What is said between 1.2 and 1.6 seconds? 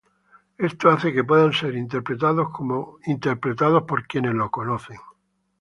puedan